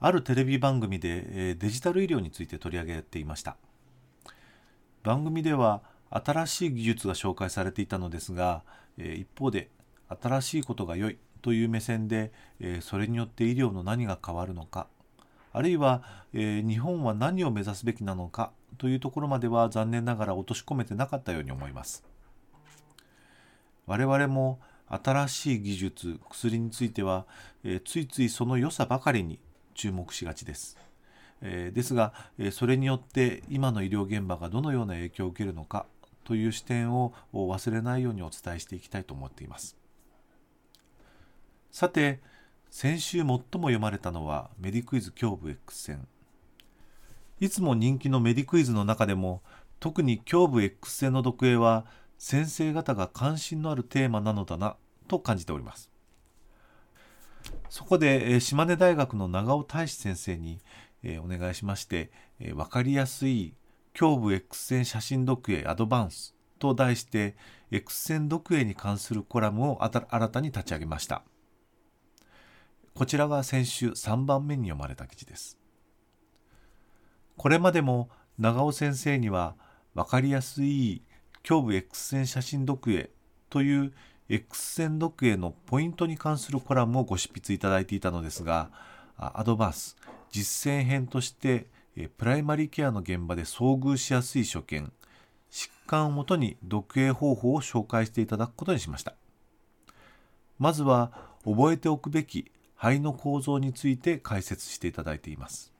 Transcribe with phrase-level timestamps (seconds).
[0.00, 3.56] あるテレビ番組でデジタル医療について取り上げていました。
[5.02, 8.62] 番組では新しい技術が紹介されていたのですが
[8.96, 9.70] 一方で
[10.08, 12.32] 新しいことが良いという目線で
[12.80, 14.86] それによって医療の何が変わるのか
[15.52, 22.04] あるいは日本は何を目指すべきなのかというところまでは残念ながら落とし込めてなかったように思います。
[23.86, 27.26] 我々も新しい技術薬については、
[27.64, 29.38] えー、ついついその良さばかりに
[29.78, 30.76] 注目しがちです、
[31.40, 35.86] えー、ですが、えー、それによって今の医療現場がどのような影響を受けるのか
[36.24, 39.78] という視点を忘れないようにお伝えしていきたいと思っています。
[41.70, 42.20] さて
[42.70, 46.06] 先週最も読まれたのはメディクイズ胸部 X 線。
[47.40, 49.42] いつも人気のメディクイズの中でも
[49.78, 51.86] 特に胸部 X 線の読影は
[52.18, 55.90] 先生方が関心のあるテーマなのだなと感じております。
[57.68, 60.60] そこで島根大学の長尾大志先生に
[61.22, 62.10] お願いしまして
[62.40, 63.54] 分かりやすい
[64.00, 67.36] 胸部 X 線写真読影アドバンスと題して
[67.70, 71.22] X 線読影に関するコラムを新たに立ち上げました。
[72.94, 75.56] こちらが先週3番目に読まれた記事です。
[77.36, 79.54] これまでも長尾先生には
[79.94, 81.02] 分かりやすい
[81.48, 83.10] 胸部 X 線写真読影
[83.50, 83.92] という
[84.28, 88.70] X 線読影のポイントに関するコラムをご執筆いただいていたのですが
[89.16, 89.96] アドバンス。
[90.30, 91.66] 実践編として
[92.18, 94.92] プライマリーケアの現場で遭遇しやすい所見
[95.50, 99.14] 疾患をもとに読影方法を紹介していただくことにしました。
[100.58, 101.10] まずは
[101.44, 105.72] 覚えておくべき肺の構造について解説していただいています。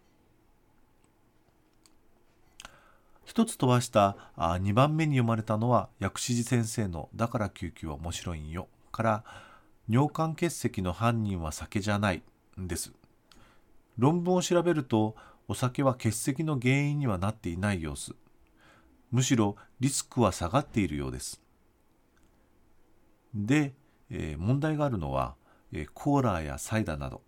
[3.29, 9.25] 一つ飛ばしたあ2番目に読まれたのは薬師寺先生の「だから救急は面白いんよ」から
[9.87, 12.23] 「尿管結石の犯人は酒じゃない」
[12.57, 12.91] です。
[13.99, 15.15] 論文を調べると
[15.47, 18.17] お酒は結石の原因にはなっていない様子。
[19.11, 21.43] むしろリスクは下がっているようです。
[23.35, 23.75] で、
[24.09, 25.37] えー、問題があるのは、
[25.71, 27.21] えー、コーラやサイダーなど。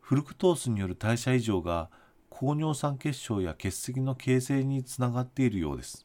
[0.00, 1.90] フルクトースによる代謝異常が
[2.36, 6.04] 高尿酸血症や結石の形成につながっているようです。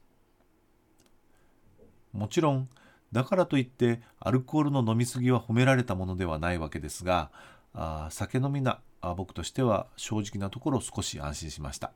[2.14, 2.70] もちろん
[3.12, 7.32] だからといってアルコールの飲み過ぎは褒められたものではないわけですが
[7.74, 11.94] あ酒飲みなあ僕としては正直なところ少し安心しました。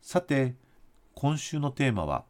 [0.00, 0.54] さて
[1.14, 2.24] 今週のテーマは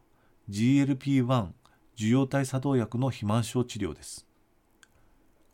[0.49, 1.49] GLP-1
[1.95, 4.25] 受容体作動薬の肥満症治療です。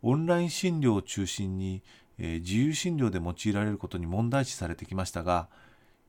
[0.01, 1.83] オンライン診療を中心に
[2.19, 5.47] えー、自由診療で用いられることに問題視されてきましたが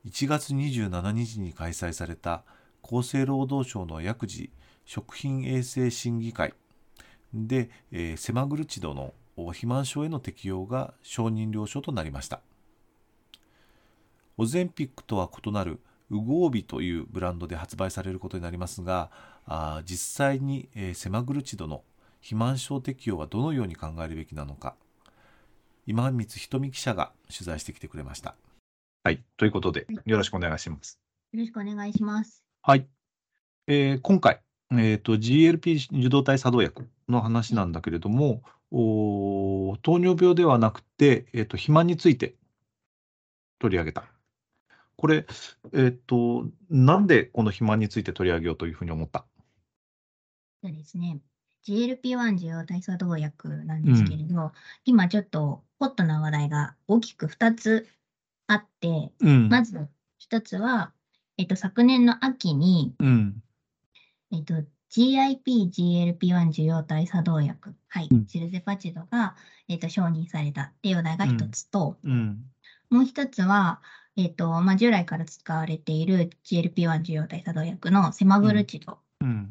[0.07, 2.45] 1月27日に開催された
[2.83, 4.51] 厚生労働省の薬事
[4.85, 6.55] 食品衛生審議会
[7.35, 12.41] で、えー、セマグルチドの肥満症への適用が承認了承となりました。
[14.37, 15.81] オゼンピックとは異なる
[16.11, 19.11] ウゴービというブランドで発売されることになりますが
[19.47, 21.83] あ実際に、えー、セマグルチドの
[22.21, 24.75] 肥満症適用はどのように考えるべきなのか。
[25.89, 28.37] 今光ひとみ記者が取材してきてくれました。
[29.05, 31.01] はい、ということで、よろしくお願いします。
[31.33, 32.45] よろしくお願いします。
[32.61, 32.87] はい。
[33.67, 42.35] えー、今回、えーと、GLP 受動体作動薬の話なんだけれども、お糖尿病ではなくて、えーと、肥満について
[43.59, 44.05] 取り上げた。
[44.97, 45.27] これ、
[45.73, 49.25] えーと、なんでこの肥満について取り上げようというふうに思った？
[50.63, 51.19] そうですね。
[51.67, 54.53] GLP-1 受容体作動薬なんですけれど、うん、
[54.85, 57.89] 今ちょっとホットな話題が大きく2つ
[58.47, 59.89] あって、うん、まず
[60.31, 60.93] 1つは、
[61.37, 63.43] えっと、昨年の秋に、うん、
[64.33, 64.55] えっと、
[64.91, 69.37] GIP、GLP-1 受容体作動薬、はい、シルゼパチドが、
[69.69, 71.97] えっと、承認されたっていう話題が1つと、
[72.91, 73.83] もう1つは、
[74.17, 78.99] えっとまあ、従来から使われている GLP-1 受容体作動薬のセマグルチド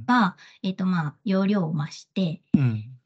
[0.05, 2.97] が、えっ、と、まあ、容量を増して、うん、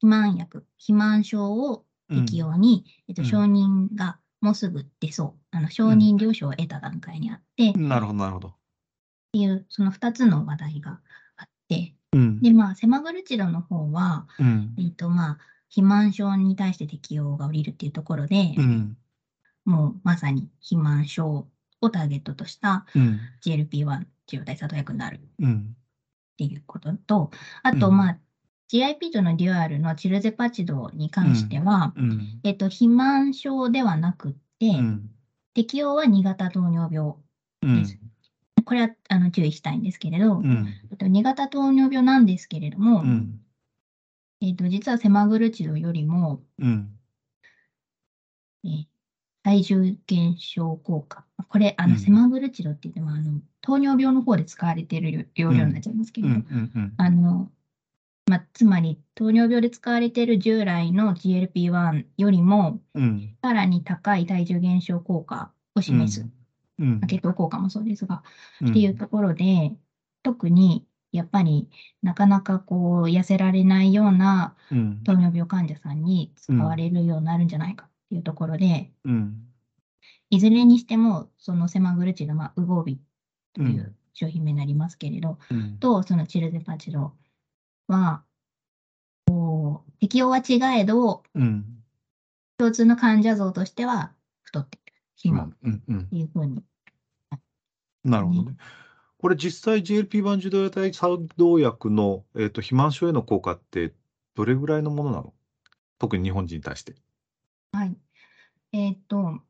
[0.00, 5.56] 肥満薬、肥満症を適用に、えっ、と、承認がもうすぐ出そう。
[5.56, 8.48] あの、承認了承を得た段階にあって、なるほど、なるほど。
[8.48, 8.52] っ
[9.32, 11.00] ていう、その2つの話題が
[11.36, 18.96] あって、うん、で、まあ、セマグルチドの方は、うん、えっ、と、まあ、肥満症に対して適用が下りるっていうところで、うん、
[19.64, 21.46] もうまさに肥満症
[21.80, 22.86] をターゲットとした
[23.44, 25.20] GLP-1 受容体作動薬になる。
[25.40, 25.46] っ
[26.40, 27.30] ていうことと、
[27.62, 28.18] あと、まあ、
[28.72, 31.92] GIP とのデュアルのチルゼパチドに関しては、
[32.44, 34.72] えっと、肥満症ではなくて、
[35.52, 37.14] 適用は2型糖尿病
[37.62, 37.98] です。
[38.64, 40.40] これはあの注意したいんですけれど、
[40.90, 43.04] えっと、2型糖尿病なんですけれども、
[44.40, 46.40] えっと、実はセマグルチドよりも、
[48.64, 48.68] え
[49.42, 51.24] 体重減少効果。
[51.48, 56.28] これ、あの、セマグルチドって言っても、あの、糖尿病の方で使われている容量になっちゃいますけど、
[56.96, 57.50] あの、
[58.26, 62.80] まあ、つまり、糖尿病で使われている従来の GLP-1 よりも、
[63.42, 66.28] さらに高い体重減少効果を示す。
[66.78, 68.22] うん、血糖効果もそうですが、
[68.64, 69.76] っていうところで、
[70.22, 71.68] 特にやっぱり
[72.02, 74.54] なかなかこう痩せられないような
[75.04, 77.86] 糖尿病患者さんに使われるようになるんじゃないか。
[77.86, 79.46] っていうところで、うん、
[80.28, 83.00] いずれにしても、そのセマグルチド、まあ、ウゴービ
[83.54, 87.12] という商品名になりますけれど、うん、と、そのチルゼパチド
[87.86, 88.22] は、
[89.26, 91.64] こう適用は違えど、うん、
[92.58, 94.12] 共通の患者像としては
[94.42, 96.64] 太っている、肥満っていうふうに。
[98.04, 98.56] なるほどね。
[99.18, 103.92] これ実際 GLP-1 受動体作動薬の、えーと、肥満症への効果って
[104.34, 105.34] どれぐらいのものなの？
[105.98, 106.94] 特に日本人に対して。
[107.72, 107.96] はい。
[108.72, 109.40] えっ、と、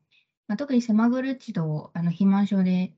[0.47, 2.93] まあ、特にセマグルチド、あの肥満症で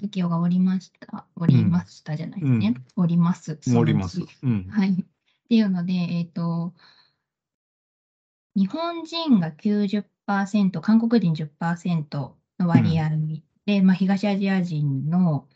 [0.00, 2.74] 適用がおりました、おりましたじゃないですね。
[2.96, 3.58] おります。
[3.76, 4.20] おります。
[4.42, 4.68] うん。
[4.70, 4.92] はい。
[4.92, 4.96] っ
[5.48, 6.72] ていうので、えっ、と、
[8.56, 13.10] 日本人が90%、韓国人10%の割合
[13.66, 15.48] で、まあ、東アジア人の、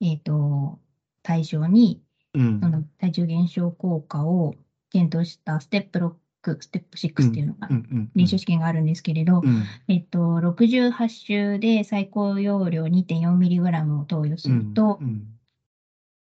[0.00, 0.80] えっ、と、
[1.22, 2.02] 対象に、
[2.34, 4.54] その体重減少効果を
[4.90, 6.14] 検討したステップ6
[6.44, 9.42] ステップ6っていうのが、臨床試験があるんですけれど、
[9.88, 15.00] えっと、68週で最高容量 2.4mg を投与すると、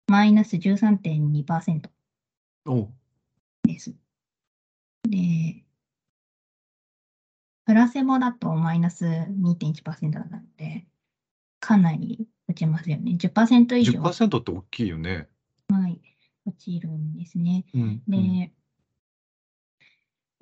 [0.07, 1.89] マイナス13.2%
[3.63, 3.95] です。
[5.03, 5.63] で、
[7.65, 10.85] プラセボだとマイナス2.1%なので、
[11.59, 13.13] かなり落ちますよね。
[13.13, 13.99] 10%以上。
[14.01, 15.27] 10%って大きいよね。
[15.69, 15.99] はい、
[16.45, 17.65] 落ちるんですね。
[17.73, 18.51] うん、で、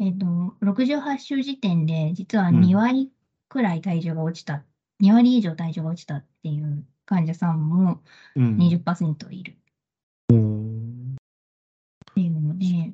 [0.04, 0.26] えっ、ー、と、
[0.66, 3.10] 68週時点で、実は2割
[3.48, 4.66] くらい体重が落ちた、
[5.00, 8.02] うん、2割以上体重が落ちたっていう患者さんも
[8.36, 9.56] 20%いる。
[10.28, 11.16] うん、
[12.12, 12.94] っていうので、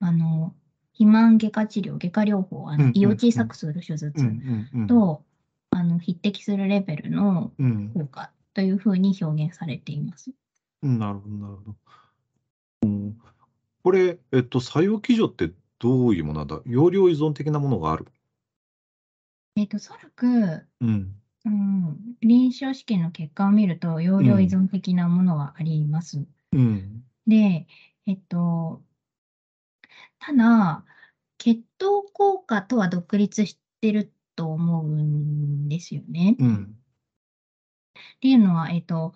[0.00, 0.54] あの、
[0.92, 4.12] 肥満外科治療、外科療法、あの胃を小さくする手術
[4.86, 5.24] と、
[5.70, 7.52] あの匹敵するレベルの
[7.94, 10.30] 効果というふうに表現されています。
[10.82, 11.76] うん、なるほど、なるほど。
[13.84, 16.62] これ、えっと、作用基準ってどういうものだ？
[16.64, 18.06] 容量依存的なものがある？
[19.56, 21.14] えっと、おそらく、うん。
[21.44, 26.26] うん、臨床試験の結果を見ると、容量依存的なものはあります。
[26.52, 27.04] うん。
[27.26, 27.66] で、
[28.06, 28.82] えっと、
[30.18, 30.86] ただ、
[31.36, 36.36] 血糖効果とは独立してると思うんですよね。
[36.38, 36.74] うん。
[38.16, 39.12] っていうのは、えっと、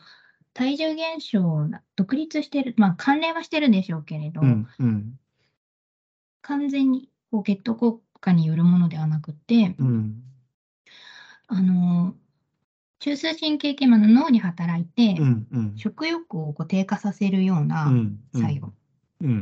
[0.58, 5.20] 体重減少、独立してる、まあ、関連はしてるんでしょうけれど、うんうん、
[6.42, 10.20] 完全にこう血糖効果によるものではなくて、うん、
[11.46, 12.16] あの、
[12.98, 17.92] 中枢神経系の脳に働いて、うんうん、食欲をこう低下させるような
[18.32, 18.72] 作用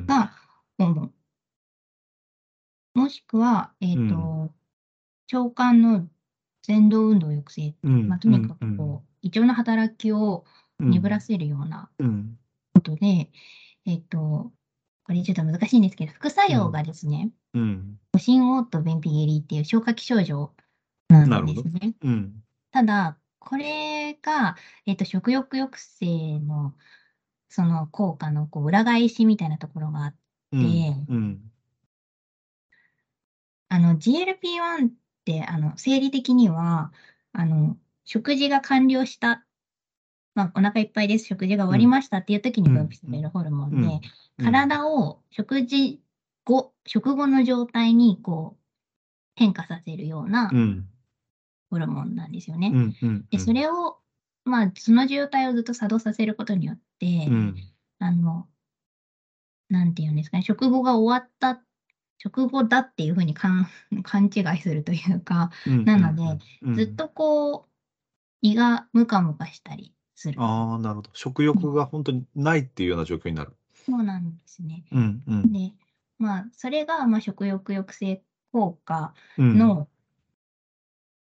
[0.04, 0.35] が
[0.76, 1.11] 主。
[2.92, 4.52] もしくは、えっ、ー、と、
[5.32, 6.06] 腸管の
[6.68, 10.44] 前動運動抑制、まあ、とにかくこう、胃腸の働きを
[10.78, 11.90] 鈍らせるような
[12.75, 13.30] ことで、
[13.87, 14.52] うん、えっと、
[15.04, 17.99] これちょっと難しいんですけど、副作用がですね、うん。
[18.12, 20.52] オシンオート便秘下痢っていう消化器症状
[21.09, 21.95] なんですね。
[22.02, 22.42] うん、
[22.73, 24.56] ただ、これが、
[24.87, 26.75] えっと、食欲抑制の
[27.49, 30.16] その効果のこう裏返しみたいなところがあって、
[30.50, 31.40] うん、
[33.68, 34.90] あの GLP-1 っ
[35.25, 36.92] てあの生理的には
[37.33, 39.45] あの食事が完了した
[40.37, 44.00] まあ、お腹いっぱいです、食事が終わりましたっていう時に分泌されるホルモンで、
[44.45, 46.00] 体を食事
[46.45, 48.61] 後、食後の状態にこう
[49.35, 50.50] 変化させるような
[51.71, 52.71] ホルモンなんですよね。
[53.31, 53.99] で、それを、
[54.45, 57.26] まあ、その状態をずっと作動させることによって、
[57.99, 58.47] あの、
[59.69, 61.62] なんていうんですかね、食後が終わった、
[62.19, 63.69] 食後だっていうふうに 勘
[64.35, 65.50] 違いするというか、
[65.85, 67.71] なので、ずっとこう、
[68.43, 70.40] 胃がムカムカしたり、する。
[70.40, 71.11] ああ、なるほど。
[71.12, 73.52] 食欲が本当にないっていうような状況になる。
[73.75, 74.85] そうなんですね。
[74.90, 75.52] うんうん。
[75.52, 75.73] で、
[76.18, 79.88] まあ、それが、まあ、食欲抑制効果の、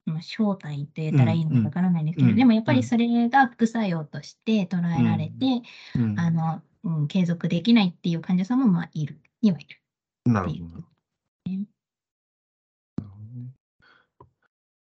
[0.06, 5.62] の正体と言ったらいいのかわからないんですけど、でもやっぱりそれが副作用として捉えられて、
[6.16, 9.78] あの、うん、継続できないっていう患者さんもまあいる、にはいる。
[10.25, 10.90] なるほど。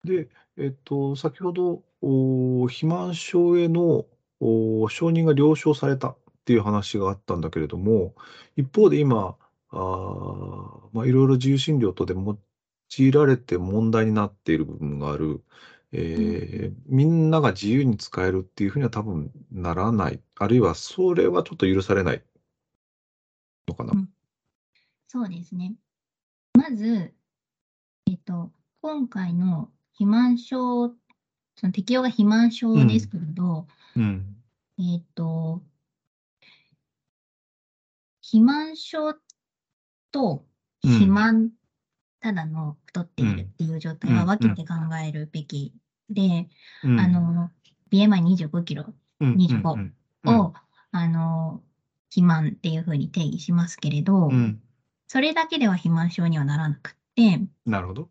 [0.03, 4.05] で、えっと、先ほど、お肥満症への
[4.39, 8.15] お承認が了承されたっていう話があったんだけれども、
[8.55, 9.37] 一方で今、
[9.71, 12.37] あまあ、いろいろ自由診療とで用
[12.97, 15.43] いられて問題になっている部分がある、
[15.91, 20.21] えー、みんなが自由に使えるっていうふうには多分ならない。
[20.35, 22.23] あるいはそれはちょっと許されない
[23.67, 23.91] のかな。
[23.93, 24.09] うん、
[25.07, 25.75] そうですね。
[26.53, 27.13] まず、
[28.07, 28.51] えっと、
[28.81, 30.93] 今回の肥満症、
[31.59, 34.37] その適用が肥満症ですけれど、うん、
[34.79, 35.61] えっ、と、
[38.21, 39.13] 肥満症
[40.13, 40.45] と
[40.81, 41.51] 肥満、
[42.21, 44.75] ただの太っているっていう状態は分けて考
[45.05, 45.73] えるべき
[46.09, 46.47] で、
[46.83, 47.51] あの、
[47.91, 49.91] BMI25 キロ、25
[50.27, 50.53] を、
[50.91, 51.61] あの、
[52.05, 54.29] 肥満っていうふうに定義しますけれど、
[55.07, 58.09] それだけでは肥満症にはならなくて、なるほど。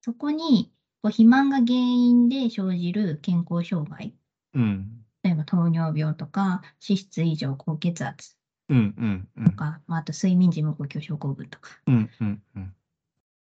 [0.00, 4.14] そこに肥満が原因で生じる健康障害、
[4.54, 8.32] うん、例えば糖尿病とか脂質異常高血圧。
[8.32, 8.38] とか、
[8.70, 9.28] うんうん。
[9.36, 12.74] うんまあ、あと睡眠時無呼吸症候群とか、うんうんうん、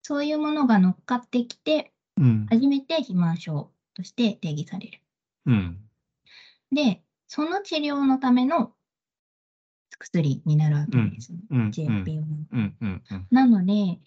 [0.04, 5.00] そういうものが乗っかってきて、うん、初めて肥満症として定義される。
[5.48, 5.78] うん、
[6.72, 8.74] で、その治療のための
[9.98, 12.22] 薬になるわけですね、うん、GLP-1、
[12.52, 13.28] うんうんうん。
[13.32, 14.00] なので、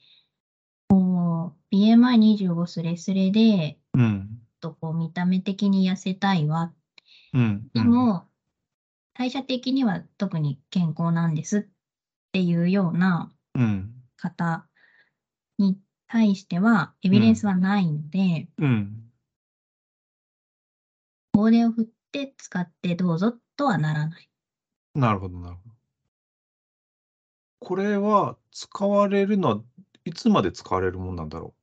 [0.90, 6.72] BMI25 スレスレで、うん、とこう見た目的に痩せたいわ。
[7.34, 8.26] うん、でも、
[9.14, 11.66] 代謝的には特に健康なんですっ
[12.32, 13.30] ていうような
[14.16, 14.66] 方
[15.58, 19.10] に対しては、エビデンスはないので、うん、
[21.36, 24.30] 大手を振って使ってどうぞとはならない。
[24.94, 25.74] なるほど、なるほど。
[27.60, 29.62] これは使われるのは
[30.08, 31.54] いつまで使われるもんなんだろ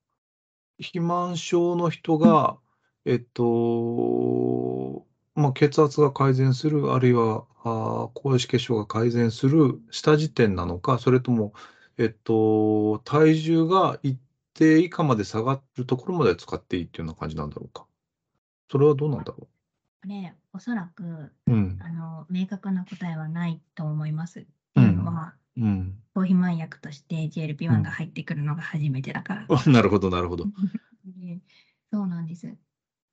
[0.80, 2.58] う肥満症の人が、
[3.06, 11.54] えっと、まあ、血圧が改善する、あるいは、あ高脂血症が改善する下時点なのか、それとも、
[11.98, 14.20] えっと、体重が一
[14.54, 17.88] 定以下まで下がるところまで使っていいっていうような感じなんだろうか。
[18.70, 19.42] それはどうなんだろう？
[19.44, 19.50] こ
[20.08, 24.46] れ、おそらく、うん、あの明確な答えはないと思います。
[24.96, 29.46] っていうのは、うん、抗肥満薬として GLP-1 が入ってくるのが初めてだから。
[29.50, 30.46] うん、なるほど、なるほど。
[31.92, 32.56] そうなんです。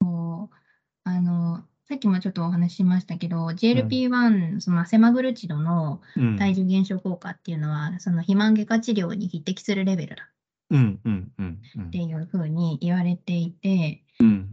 [0.00, 0.56] もう
[1.04, 6.00] あのさっきもちょっとお話ししましたけど、GLP-1、うん、そのセマグルチドの
[6.38, 10.28] 体重減少効果っていうのは、うん、その肥満外科治療に匹敵するレベルだ。
[10.70, 14.48] うんうんうんっていうふうに言われていて、うん、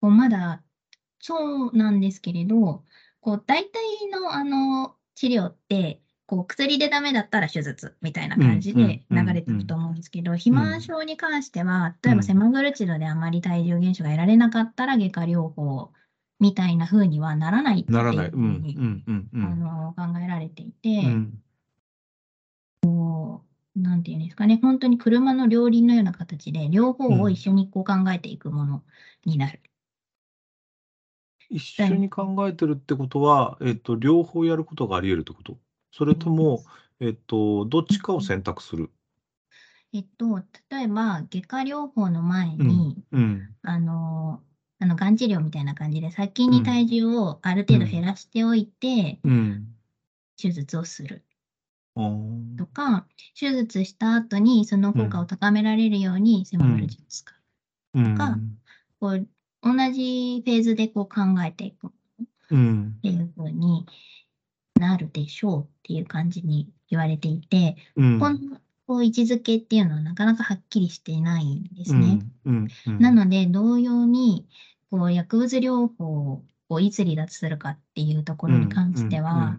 [0.00, 0.60] こうまだ
[1.20, 2.82] そうなんですけれど、
[3.20, 3.80] こう大体
[4.10, 4.61] のあの
[5.22, 15.92] 治療ってこう薬でダメだったら手術みたいな感じで流れていくと思うんですけど、肥満症に関しては、例えばセマグルチドであまり体重減少が得られなかったら外科療法
[16.40, 21.22] みたいな風にはならないっていうふうに考えられていて、
[22.82, 23.44] こ
[23.76, 28.84] う、なんていうんですかね、本当に車の両輪のような形で、両方を一緒にこう考えていくもの
[29.24, 29.60] になる。
[31.52, 35.58] 一緒に考えてるってことは、えっと、両方やることがあり得るってこと？
[35.90, 36.64] それとも、
[37.00, 38.90] えっと、どっちかを選択する？
[39.92, 40.38] えっと、
[40.70, 43.54] 例えば、外科療法の前に、うん。
[43.62, 44.42] あの、
[44.80, 49.74] あの、がん治療みたいな感じで、先に体重をある程度減らしておいて、うん。
[50.36, 51.24] 手術をする。
[52.56, 53.06] とか、
[53.38, 57.38] 手術した後にその効果を高められるようにセマグルジを使う。
[58.04, 58.42] とか、
[59.00, 59.28] こう、
[59.62, 61.88] 同じフェーズでこう考えていく。
[62.54, 63.86] っていうふうに、
[64.78, 72.18] なるでしょうっていう感じに言われていて、うん、この位置づけっていうのはなかなかはっきりしていないんですね。
[72.44, 72.68] うん。
[72.86, 74.46] うん、なので、同様に
[74.90, 79.58] こう薬物療法をいつ離脱するかっていうところに関しては、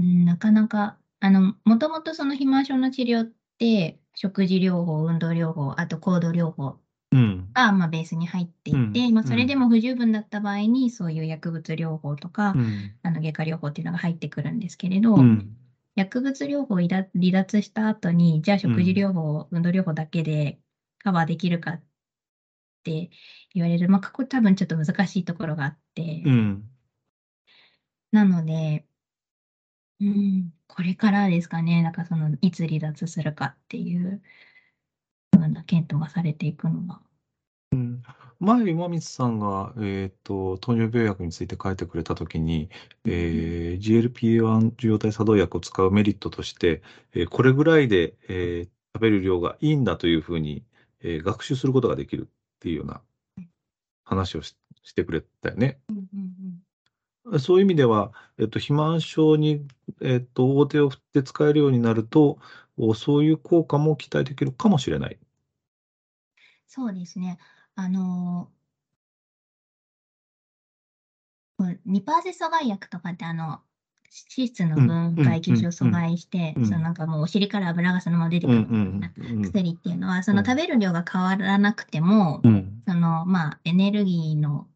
[0.00, 6.78] なかなか、あの、もともとその肥満症の治療って、食事療法、運動療法、あと行動療法
[7.10, 15.56] が、まあ、ベースに入っていて、うん、まあ、それでも不十分だった場合に、そういう薬物療法とか、うん、あの外科療法っていうのが入ってくるんですけれど、うん、
[15.94, 20.60] 薬物療法を離脱した後に、じゃあ食事療法、運動療法だけで
[20.98, 21.82] カバーできるかっ
[22.84, 23.10] て
[23.54, 26.22] 言われる、まあ、ここ多分ちょっと難しいところがあって、
[28.12, 28.86] なので、
[30.00, 34.20] うん、これからですかね、なんかそのいつ離脱するかっていう。
[34.20, 34.22] ふ
[35.46, 37.00] うな検討がされていくのが？
[37.72, 38.02] うん、
[38.40, 42.70] 前、今光さんが、えーと、糖尿病薬について書いてくれたときに、
[43.04, 50.64] えー、GLP-1 受容体作動薬を使うメリットとして、えー、これぐらいで、えー、食べる量がいいんだというふうに、
[51.02, 52.30] えー、学習することができるっ
[52.60, 53.02] ていうような
[54.04, 55.78] 話をししてくれたよね。
[55.90, 59.66] うんうんうん、そういう意味では、えっと、肥満症に、
[60.00, 62.38] えっと、大手を振って使えるようになると、
[62.94, 65.18] そういう効果も期待できるかもしれない。
[66.68, 67.38] そうですね。
[67.74, 73.44] あのー、リパーゼ阻害薬とかって、あの、
[74.10, 82.48] 脂質の分解基準を阻害して、そのなんかもうお尻から油がそのまま出てくるみたいな薬っていうのは、その食べる量が変わらなくても、
[82.86, 84.70] そのまあエネルギーの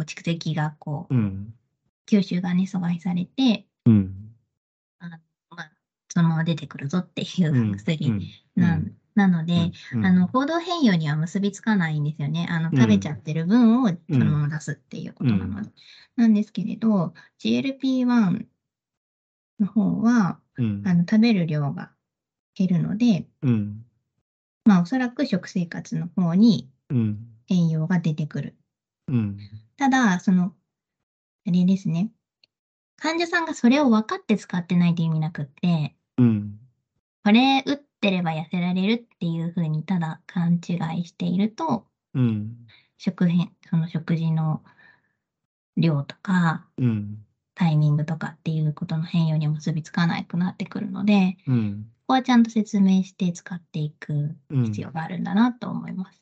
[0.00, 1.14] 蓄積がこう、
[2.06, 3.66] 吸収がね、阻害されて、
[4.98, 5.08] あ
[5.50, 5.72] まあ、
[6.08, 8.16] そのまま出てくるぞっていう薬
[8.56, 12.46] なんなので、あの、行動変容には結びつかないんですよね。
[12.50, 15.70] あの、食べちゃってる分をそのまま出すっていうことなので。
[16.16, 18.46] なんですけれど、GLP-1
[19.60, 20.40] の方は、
[20.82, 21.92] あの、食べる量が
[22.56, 23.28] 減るので、
[24.64, 26.68] まあ、おそらく食生活の方に
[27.46, 28.56] 変容が出てくる。
[29.76, 30.54] ただ、その、
[31.46, 32.10] あれですね。
[32.98, 35.94] 患者さんがそれを分かって使ってないと意味なくって、
[37.24, 42.56] これ打っってれば痩せられるっていうふうにただ勘違いしていると、うん、
[42.98, 44.60] 食変その食事の
[45.76, 47.18] 量とか、うん、
[47.54, 56.20] タイミングとかっていうことの変容に結びつかなくなってくるので、うん、ここはちゃんと説明して使っていく必要があるんだなと思います。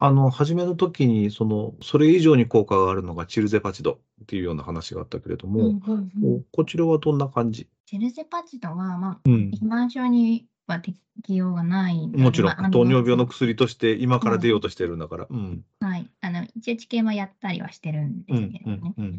[0.00, 7.68] あの、初めの時に、その、それ以上に効果があるのがチルゼパチドっていうような話があったけれども、うんうんうん、こちらはどんな感じ？
[7.86, 15.26] チルゼパチドは、まあ、うん、肥満症には適用がないもちろん、糖尿病の薬として今から出ようとしてるんだから。
[15.28, 16.10] うん、はい。
[16.20, 18.94] あの、一応治験はやったりはしてるんですけれどね。
[18.96, 19.10] うんうん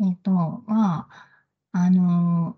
[0.00, 1.08] うん、えっ、ー、と、は、
[1.72, 2.56] あの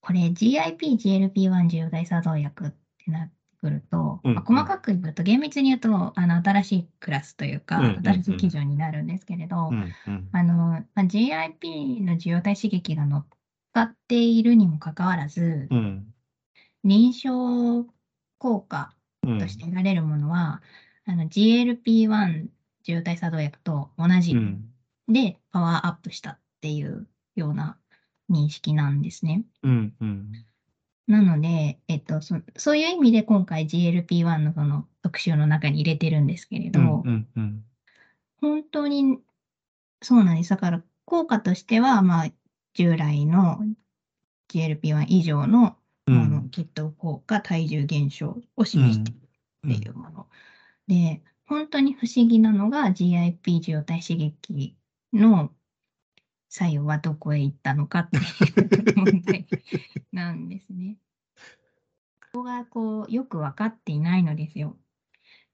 [0.00, 2.70] これ GIP、GLP-1 受容体作動薬っ
[3.04, 13.26] てなってくると、うんうん、まあ、細かく言うと、厳密に言うと、あの、新しいクラスというか、うんうんうん、新しい基準になるんですけれど、うんうん、あの、まあ、GIP の受容体刺激が乗っ
[13.72, 16.13] かっているにもかかわらず、うん
[16.84, 17.88] 臨床
[18.38, 20.62] 効果として得られるものは、
[21.06, 22.46] うん、GLP-1
[22.82, 24.36] 受容体作動薬と同じ
[25.08, 27.78] でパワーアップしたっていうような
[28.30, 29.44] 認識なんですね。
[29.62, 30.32] うんうん、
[31.06, 37.64] なので、えっとそ、そういう意味で今回 GLP-1 のその特集の中に入れてるんですけれど、うんうんうん、
[38.40, 39.18] 本当に
[40.02, 40.50] そうなんです。
[40.50, 42.30] だから効果としては、まあ、
[42.74, 43.60] 従来の
[44.50, 50.28] GLP-1 以上のあの血糖効果、体重減少を示しているっていうもの。
[50.86, 54.76] で、本当に不思議なのが GIP 受容体刺激
[55.12, 55.50] の
[56.48, 59.46] 作用はどこへ行ったのかっていう問題
[60.12, 60.98] なんですね。
[62.32, 64.76] ここがこうよく分かっていないのですよ。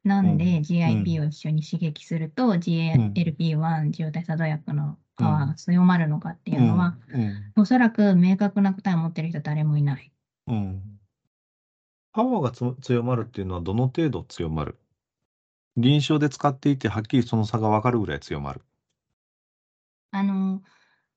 [0.05, 6.99] なんで GIP を一緒に刺激すると GLP-1 受容体作動薬のパワーが強まるのかっていうのは、
[7.57, 10.13] おそらく明確な答えを持ってる人誰もいない。
[10.51, 11.01] うん。
[12.13, 14.79] パワーがつ強まるっていうのはどの程度強まる？
[15.77, 18.63] 臨床で使っていて、はっきりその差が分かるぐらい強まる。
[20.13, 20.63] あの、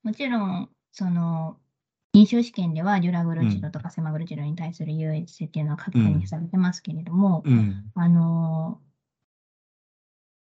[0.04, 1.60] もちろん、その、
[2.14, 7.92] 臨床試験では、デュラグルチドとかセマグルチドに対する優越性っていうのは確認されてますけれども、うん。
[7.96, 8.82] あの、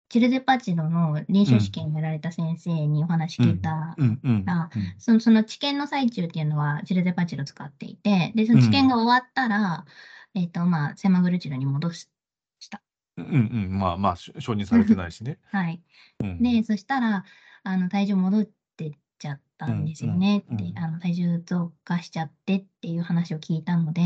[0.09, 3.95] チルゼパチドの臨床試験やられた先生にお話聞いた
[4.45, 9.85] ら、そのその治験の最中っていうのはチルゼパチド使っていて、で、その治験が終わったら、
[10.35, 12.09] えっ、と、まあ、セマグルチドに戻し
[12.71, 12.81] た。
[13.17, 13.25] うん。
[13.25, 13.29] う
[13.69, 15.39] ん、まあまあ、承認されてないしね。
[15.51, 15.83] はい。
[16.41, 17.25] で、そしたら、
[17.63, 18.45] あの、体重戻っ
[18.77, 24.03] てっちゃったんですよねって、あの、体重増加しちゃってっていう話を聞いたので、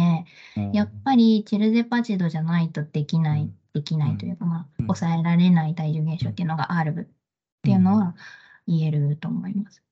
[0.73, 7.15] やっぱりチルゼパチドじゃないとできないできないというか、まあ、抑えられない体重減少っていうのがあるっ
[7.63, 8.17] ていうのは
[8.67, 9.83] 言えると思います。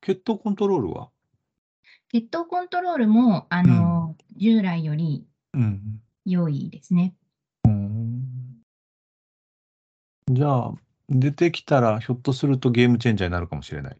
[0.00, 1.10] 血糖コントロールは？
[2.10, 5.26] 血糖コントロールも、あの、うん、従来より
[6.24, 7.14] 良いですね。
[7.64, 8.62] うん、
[10.30, 10.74] じゃあ、
[11.08, 13.96] 出てきたら、ひょっとするとゲームチェンジャーになるかもしれない。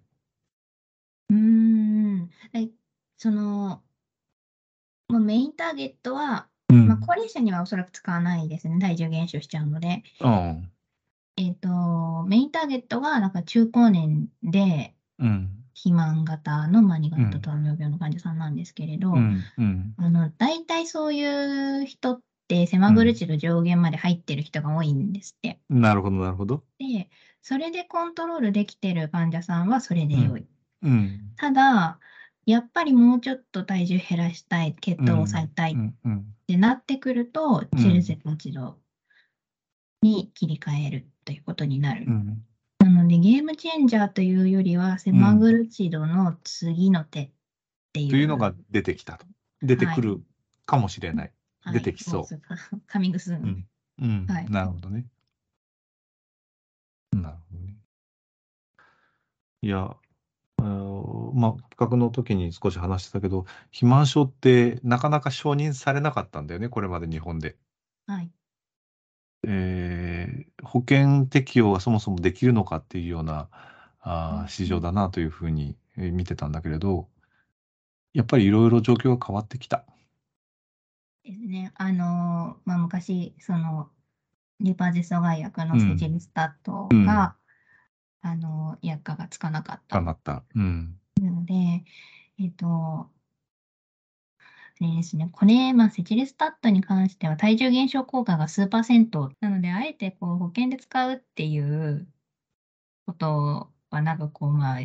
[1.31, 2.31] うん。
[3.19, 3.83] その、
[5.09, 8.79] もうメインターゲットは、まあ、高齢者にはおそらく使わないですね。
[8.79, 10.03] 体重減少しちゃうので。
[10.21, 10.71] うん。
[11.37, 14.95] えっ、と、メインターゲットが、なんか中高年で、
[15.75, 25.59] 肥満型の、まあ、型糖尿病の患者さんなんですけれど、うんうん、あの、大体そういう人っってセマグルチル上限まで入ってる人が多いんですって。
[25.69, 26.63] なるほど、なるほど。
[26.79, 27.11] で、
[27.43, 30.47] それでコントロールできてる患者さんはそれで良い。
[30.83, 31.33] うん。
[31.37, 31.99] ただ、
[32.47, 35.77] やっぱりもうちょっと体重減らしたい、血糖を抑えたいっ
[36.47, 38.79] てなってくると、チルセポチド
[40.01, 42.07] に切り替えるということになる。
[42.79, 47.31] なので、ゲームチェンジャーというよりは、セマグルチドの次の手っ
[47.93, 48.11] ていう。
[48.11, 49.27] というのが出てきたと。
[49.61, 50.23] 出てくる
[50.67, 51.33] かもしれない。
[51.63, 52.25] はい、出てきそう。
[52.87, 53.67] カミングスーン。
[54.03, 54.27] うん。
[54.29, 55.05] はい、なるほどね。
[57.13, 57.77] なるほどね。
[59.63, 59.97] いや、
[61.37, 67.57] まあ、企画の時に少し話してたけど、肥満症ってなかなか承認されなかったんだよね、これまで日本で。
[68.07, 68.31] はい。
[69.47, 73.49] えー、保険適用がそもそもできるのかっていうような
[74.01, 77.09] あ市場だなというふうに見てたんだけれど、
[78.15, 79.85] やっぱりいろいろ状況が変わってきた。
[81.23, 81.73] ですね。
[81.75, 83.91] あのまあ、昔、その、
[84.61, 87.05] リパジ阻害薬のセジルスタットうん。
[87.05, 87.37] が、
[88.23, 90.01] あの、薬価がつかなかった。
[90.01, 90.45] なった。
[90.55, 90.99] うん。
[91.21, 91.85] なので、
[92.39, 93.11] えっと、
[94.81, 102.07] でですね、これ、まあ、セチルスタットに関しては体重減少効果が数パーセントなので、あえてこう保険で使うっていう
[103.07, 104.81] ことは、なんかこう、まあ、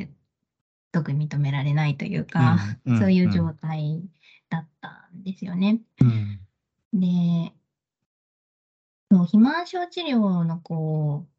[0.94, 3.00] 特に認められないというか、うん。
[3.00, 4.02] そういう状態
[4.50, 5.82] だったんですよね。
[6.00, 6.40] うん、
[7.00, 7.54] で、
[9.10, 11.32] そう肥満症治療のこう、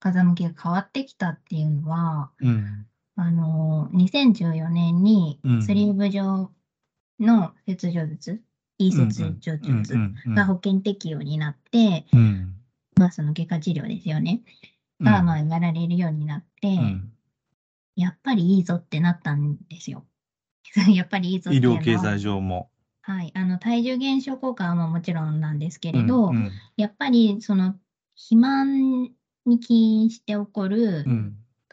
[0.00, 6.50] 風向きが変わってきたっていうのは、うん、あの、2014年にスリーブ状
[7.20, 8.42] の切除術、
[8.78, 9.94] いい切除術
[10.34, 12.54] が保険適用になって、うん、
[12.96, 14.42] まあその外科治療ですよね、
[15.00, 16.76] が、まあやられるようになって、
[17.96, 20.04] やっぱりいいぞってなったんですよ。
[20.92, 22.68] やっぱりいいぞって医療経済上も。
[23.02, 23.30] はい。
[23.34, 27.76] あの、体重減少効果はもちろんなんですけれど、うんうん、やっぱりその、
[28.16, 29.10] 肥満
[29.46, 31.04] に起因して起こる、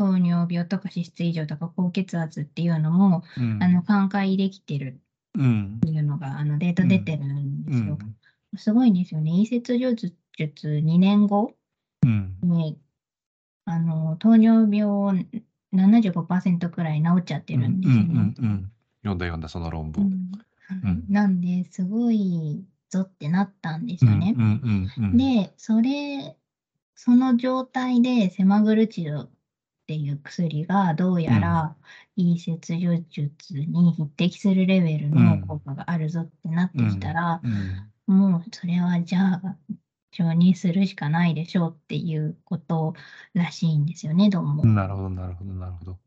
[0.01, 4.99] 糖尿病とか脂質異常とか高血圧っていうのも、うん、あの、寛解できてる
[5.37, 7.99] っていうのが、あの、データ出てるんですよ。
[8.57, 9.31] すごいんですよね。
[9.39, 10.11] 移切除術
[10.67, 11.53] 2年後
[12.41, 12.79] に、
[13.65, 15.27] あの、糖尿病
[15.71, 18.09] 75%くらい治っちゃってるんですよね。
[18.09, 18.71] うんうんうん、
[19.03, 20.31] 読んだ読んだ、その論文。
[20.83, 24.35] うん、なんで、すごいぞってなったんですよね。
[25.13, 26.35] で、それ、
[26.95, 29.29] その状態でセマグルチド
[29.91, 31.75] っていう薬がどうやら、
[32.15, 37.41] いい切除術に匹敵するレベルの効果があるぞってなってきたら、
[38.07, 39.57] もうそれはじゃあ、
[40.13, 42.93] 承認するしかないでしょうっていうこと
[43.33, 44.65] らしいんですよね、どうも。
[44.65, 45.99] なるほど、なるほど、なるほど。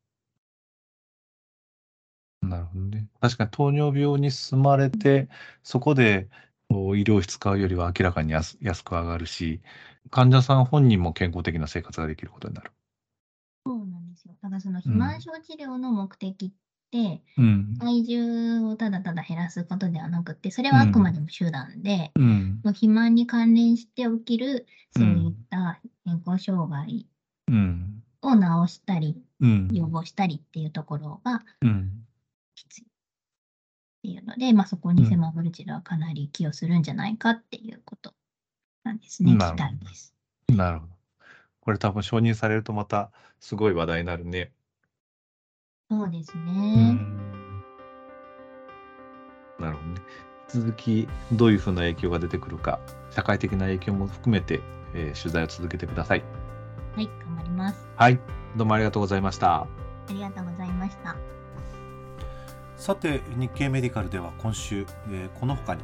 [2.40, 3.06] なるほどね。
[3.20, 5.28] 確かに糖尿病に進まれて、
[5.62, 6.26] そこで
[6.70, 9.60] 医療費使うよりは明らかに安安く上がるし、
[10.10, 12.72] 患者さん本人も健康的な生活ができることになる。
[14.44, 16.50] だからその肥満症治療の目的っ
[16.90, 27.06] て、うん、体重をただただ減らすことではなくて、それはあくまでも手段で、うん、肥満に関連して起きる、そういった健康障害
[28.20, 29.16] を治したり、
[29.72, 31.42] 予防したりっていうところが
[32.54, 32.82] きつい。
[32.82, 32.86] っ
[34.02, 38.12] ていうので、まあ、そこにセマブルチルはかなり寄与するんじゃないかっていうこと
[38.82, 40.14] なんですね、期待です。
[40.54, 40.93] なるほど。
[41.64, 44.52] これ多分承認されるとまたすごい話題になるね。
[45.90, 46.98] そうですね。
[49.58, 50.02] なるほどね。
[50.48, 54.60] 続きどういうふうな影響が出てくるか、社会的な影響も含めて、
[54.94, 56.24] えー、取材を続けてください。
[56.94, 57.86] はい、頑張ります。
[57.96, 58.20] はい、
[58.56, 59.62] どうもありがとうございました。
[59.62, 59.66] あ
[60.10, 61.16] りがとうございました。
[62.76, 65.82] さて、日経メディカルでは今週、えー、この他に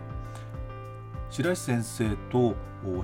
[1.31, 2.55] 白石先生と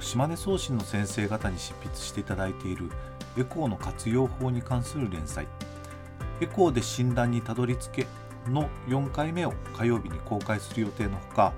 [0.00, 2.90] 島根送信の先生方に執筆していただいている
[3.38, 5.46] エコーの活用法に関する連載。
[6.40, 8.06] エコーで診断にたどり着け
[8.48, 11.52] の4回目を火曜日に公開する予定のほか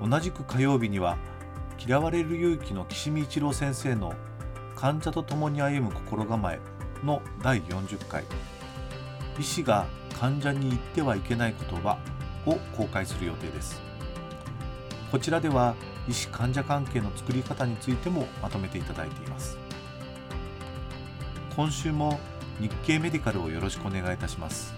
[0.00, 1.16] 同じく火曜日には
[1.78, 4.14] 嫌われる勇気の岸見一郎先生の
[4.76, 6.60] 患者と共に歩む心構え
[7.02, 8.24] の第40回。
[9.38, 9.86] 医師が
[10.18, 11.98] 患者に言ってはいけない言葉
[12.46, 13.85] を公開する予定です。
[15.10, 15.74] こちらでは
[16.08, 19.58] 医師患者関係の作り方についてもまとめていただいています。
[21.54, 22.20] 今週も
[22.60, 24.74] 日経メディカルをよろしくお願いいたします。